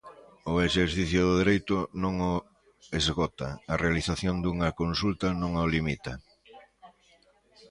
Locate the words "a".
3.73-3.75